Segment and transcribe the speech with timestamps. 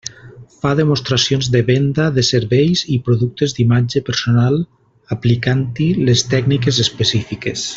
[0.61, 4.57] Fa demostracions de venda de serveis i productes d'imatge personal
[5.17, 7.69] aplicant-hi les tècniques específiques.